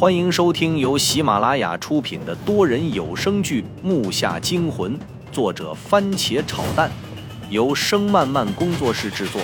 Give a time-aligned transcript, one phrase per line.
[0.00, 4.98] 欢迎收听由喜马拉雅出品的多人有声剧《木下惊魂》，
[5.30, 6.90] 作者番茄炒蛋，
[7.50, 9.42] 由声漫漫工作室制作。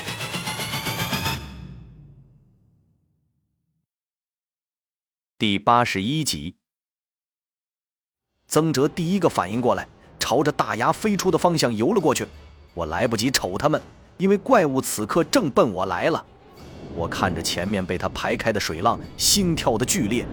[5.37, 6.55] 第八十一集，
[8.49, 9.87] 曾哲第一个反应过来，
[10.19, 12.27] 朝着大牙飞出的方向游了过去。
[12.73, 13.79] 我来不及瞅他们，
[14.17, 16.25] 因为怪物此刻正奔我来了。
[16.95, 20.27] 我看着前面被他排开的水浪，心跳的剧烈。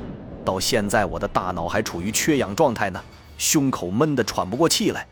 [0.43, 3.01] 到现在，我的大脑还处于缺氧状态呢，
[3.37, 5.07] 胸口闷得喘不过气来。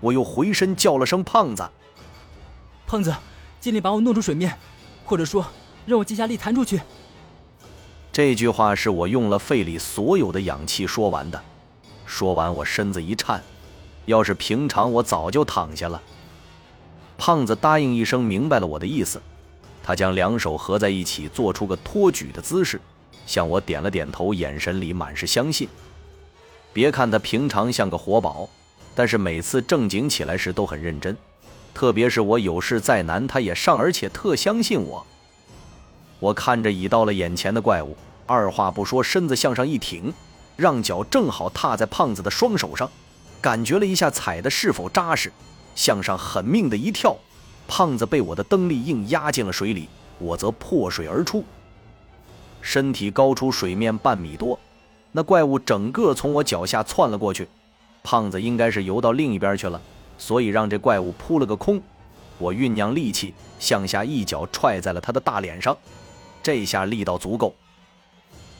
[0.00, 1.68] 我又回身叫了声“胖子”，
[2.86, 3.14] 胖子，
[3.58, 4.56] 尽力把我弄出水面，
[5.04, 5.44] 或者说
[5.86, 6.80] 让我接下力弹出去。
[8.12, 11.42] 这句话是我用了肺里所有的氧气说完的。
[12.04, 13.42] 说完，我身子一颤，
[14.04, 16.00] 要是平常，我早就躺下了。
[17.18, 19.20] 胖子答应一声，明白了我的意思。
[19.82, 22.80] 他将两手合在一起，做出个托举的姿势，
[23.24, 25.68] 向我点了点头，眼神里满是相信。
[26.72, 28.48] 别看他平常像个活宝，
[28.94, 31.16] 但是每次正经起来时都很认真。
[31.72, 35.06] 特别是我有事再难，他也上，而且特相信我。
[36.18, 40.12] 我看着已到了眼前的怪物，二话不说，身子向上一挺，
[40.56, 42.90] 让脚正好踏在胖子的双手上，
[43.40, 45.30] 感觉了一下踩的是否扎实，
[45.74, 47.16] 向上狠命的一跳。
[47.68, 49.88] 胖子被我的蹬力硬压进了水里，
[50.18, 51.44] 我则破水而出，
[52.66, 54.58] 身体高出水面半米多。
[55.12, 57.46] 那怪物整个从我脚下窜了过去，
[58.02, 59.80] 胖子应该是游到另一边去了，
[60.18, 61.80] 所以让这怪物扑了个空。
[62.38, 65.78] 我酝酿力气，向下一脚踹在了他的大脸上，
[66.42, 67.54] 这下力道足够，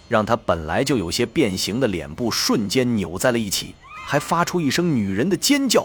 [0.09, 3.75] 让他本来就有些变形的脸部瞬间扭在了一起，
[4.07, 5.85] 还发出一声女人的尖叫。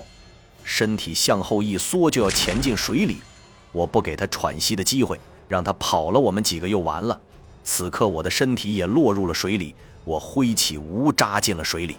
[0.64, 3.18] 身体向后一缩，就要潜进水里。
[3.72, 7.20] 我不给他喘息的机会，让他跑了，我们几个又完了。
[7.64, 11.98] 此刻我的身体也落入了水里，我挥起无扎进了水里。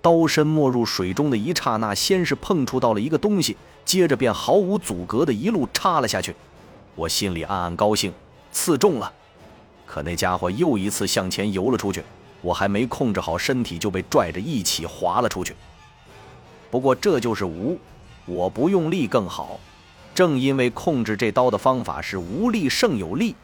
[0.00, 6.34] 刀身没入水中的一刹那，先是碰触到了一个东西，接着便毫无阻隔的一路插了下去。
[6.94, 8.12] 我心里暗暗高兴，
[8.50, 9.12] 刺中了。
[9.86, 12.02] 可那家伙又一次向前游了出去，
[12.40, 15.54] 我还没控制好身体，就被拽着一起滑了出去。
[16.70, 17.78] 不过这就是无，
[18.26, 19.60] 我不用力更好。
[20.14, 23.34] 正因为控制这刀的方法是无力胜有力，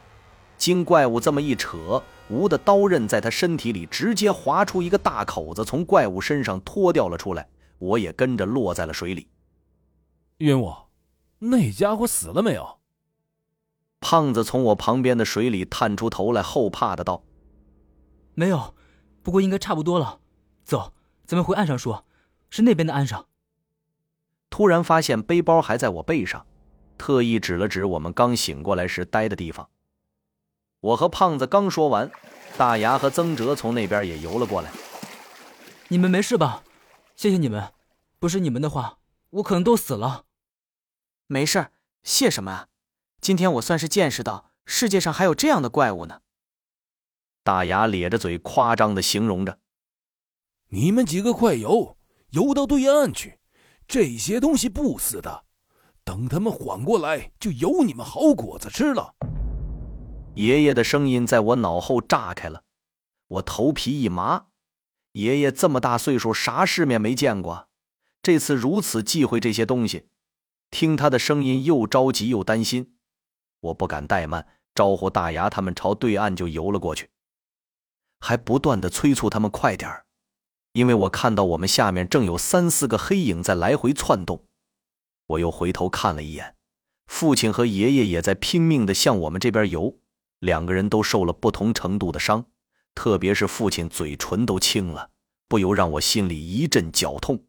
[0.59, 7.49] 经怪物这么一扯，吴的刀刃在他身体里直接划出一个大口子，从怪物身上脱掉了出来。
[7.79, 9.29] 我也跟着落在了水里。
[10.39, 10.89] 冤枉，
[11.39, 12.79] 那家伙死了没有？
[14.01, 17.23] 胖子从我旁边的水里探出头来，后怕的道
[18.35, 18.75] ：“没有，
[19.23, 20.21] 不过应该差不多了。
[20.65, 20.93] 走，
[21.25, 22.05] 咱们回岸上说。”
[22.51, 23.27] 是那边的岸上。
[24.49, 26.47] 突然发现背包还在我背上，
[26.97, 29.69] 特意指了指我们刚醒过来时待的地方。
[30.81, 32.11] 我和胖子刚说完，
[32.57, 34.71] 大牙和曾哲从那边也游了过来。
[35.89, 36.63] 你们没事吧？
[37.17, 37.73] 谢谢你们，
[38.21, 38.99] 不是你们的话，
[39.31, 40.25] 我可能都死了。
[41.27, 41.73] 没事，
[42.05, 42.69] 谢什么啊？
[43.21, 46.21] 今天我算是见识到世界上还有这样的怪物呢。
[47.43, 49.59] 大牙咧着嘴夸张的形容着
[50.71, 51.97] ：“你们几个快游！”
[52.31, 53.41] 游到对岸去，
[53.89, 55.45] 这些东西不死的，
[56.05, 59.15] 等他们缓过来，就有你们好果子吃了。
[60.39, 62.63] 爷爷的声音在我脑后炸开了，
[63.27, 64.47] 我头皮一麻。
[65.13, 67.69] 爷爷这么大岁数，啥世面没见过，
[68.23, 70.07] 这次如此忌讳这些东西。
[70.71, 72.95] 听他的声音，又着急又担心，
[73.59, 74.47] 我不敢怠慢，
[74.77, 77.11] 招呼大牙他们朝对岸就游了过去，
[78.21, 80.07] 还不断的催促他们快点儿。
[80.71, 84.45] 因为我看到我们下面正有三四个黑影在来回窜动，
[85.27, 86.55] 我又回头看了一眼，
[87.09, 89.99] 父亲和爷爷也在拼命的向我们这边游，
[90.39, 92.47] 两个人都受了不同程度的伤，
[92.95, 95.11] 特别是父亲嘴唇都青了，
[95.49, 97.45] 不由让我心里一阵绞痛。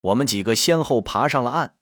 [0.00, 1.76] 我们几个先后爬上了岸，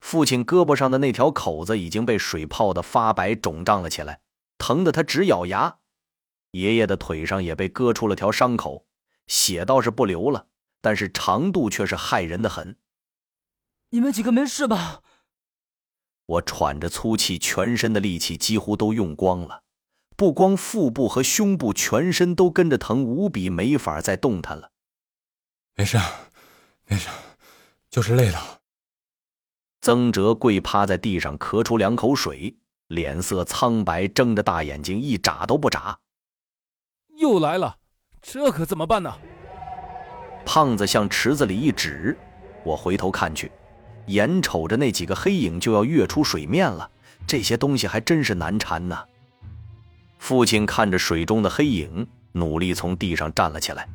[0.00, 4.20] 父亲胳膊上的那条口子已经被水泡的发白肿胀了起来，
[4.58, 5.78] 疼得他直咬牙，
[6.50, 8.86] 爷爷的腿上也被割出了条伤口。
[9.26, 10.48] 血倒是不流了，
[10.80, 12.76] 但是长度却是骇人的很。
[13.90, 15.02] 你们几个没事吧？
[16.32, 19.62] 我喘着粗气，全身的力气几乎都用光了，
[20.16, 24.70] 不光腹部和胸部，全身都跟着疼无比，没法再动弹了。
[25.74, 25.98] 没事，
[26.86, 27.08] 没事，
[27.90, 28.60] 就是累了。
[29.82, 32.56] 曾哲跪趴在地上，咳出两口水，
[32.86, 35.98] 脸色苍白，睁着大眼睛，一眨都不眨。
[37.18, 37.76] 又来了。
[38.22, 39.12] 这可怎么办呢？
[40.46, 42.16] 胖子向池子里一指，
[42.64, 43.50] 我回头看去，
[44.06, 46.90] 眼瞅着那几个黑影就要跃出水面了。
[47.26, 49.04] 这些东西还真是难缠呐。
[50.18, 53.88] 父亲看着水中的黑影，努力从地上站了起来。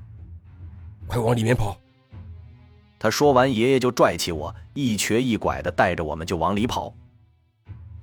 [1.07, 1.77] 快往里面跑！
[2.99, 6.93] 他说完，爷爷就拽起我，一瘸一拐的带着我们就往里跑。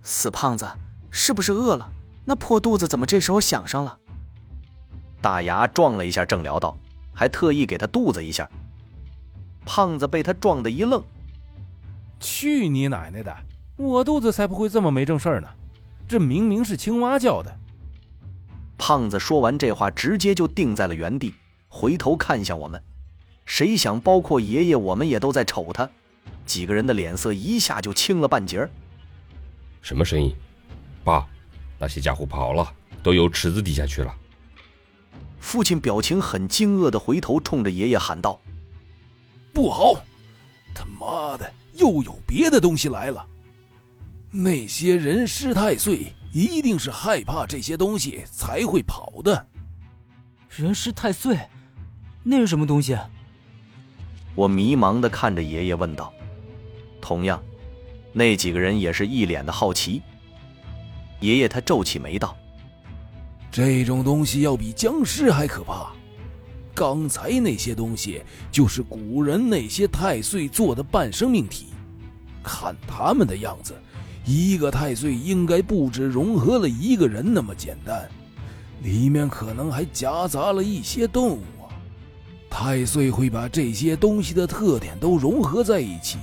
[0.03, 0.67] 死胖子，
[1.11, 1.91] 是不是饿了？
[2.25, 3.99] 那破肚子怎么这时候响上了？
[5.21, 6.77] 大牙撞了一下郑辽道，
[7.13, 8.49] 还特意给他肚子一下。
[9.67, 11.03] 胖子被他撞得一愣
[12.21, 13.37] ：“去你奶奶的！
[13.77, 15.49] 我肚子才不会这么没正事儿呢！
[16.07, 17.59] 这明明是青蛙叫的。”
[18.79, 21.35] 胖子说完这话，直接就定在了原地，
[21.69, 22.83] 回头看向我们。
[23.45, 25.89] 谁想，包括爷爷，我们也都在瞅他。
[26.47, 28.71] 几个人的脸色一下就青了半截儿。
[29.83, 30.35] 什么声音？
[31.03, 31.27] 爸，
[31.79, 32.73] 那些家伙跑了，
[33.03, 34.15] 都游池子底下去了。
[35.41, 38.41] 父亲表情很惊愕的回头冲着爷爷喊道
[39.53, 39.95] ：“不好！
[40.75, 43.27] 他妈的，又有别的东西来了！
[44.31, 49.47] 那些人尸太岁一定是害怕这些东西才会跑的。
[50.49, 51.39] 人尸太岁，
[52.23, 52.97] 那是什么东西？”
[54.35, 56.13] 我迷茫的看着爷爷问道。
[57.01, 57.41] 同样，
[58.13, 60.03] 那几个人也是一脸的好奇。
[61.21, 62.37] 爷爷他皱起眉道。
[63.53, 65.93] 这种东西要比僵尸还可怕。
[66.75, 71.67] 刚才那些东西就是古人那些太岁做的半生命体。
[72.43, 73.73] 看他们的样子，
[74.25, 78.07] 一个太岁应该不止融合了一个人那么简单，
[78.83, 81.43] 里面可能还夹杂了一些动物。
[82.51, 86.19] 太岁会把这些东西的特点都融合在一起，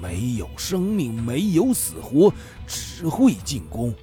[0.00, 2.32] 没有生命，没有死活，
[2.66, 3.94] 只会进攻。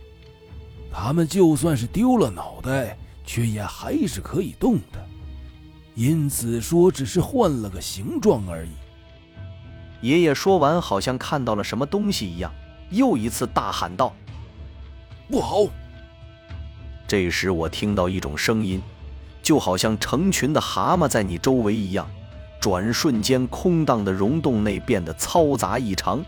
[0.92, 2.96] 他们就算是丢了脑袋，
[3.26, 5.08] 却也还是可以动的，
[5.96, 8.72] 因此说只是换了个形状而已。
[10.02, 12.52] 爷爷说完，好像看到了什么东西一样，
[12.90, 14.14] 又一次大喊道
[15.30, 15.66] ：“不好！”
[17.08, 18.82] 这时我听到一种声音，
[19.42, 22.10] 就好像成群的蛤蟆在你周围一样，
[22.60, 26.24] 转瞬间空荡的溶洞内变得嘈杂异常。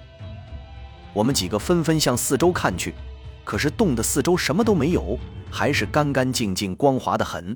[1.13, 2.93] 我们几个纷纷向四周看去。
[3.43, 5.19] 可是洞的四周什么都没有，
[5.51, 7.55] 还是干干净净、光滑的很。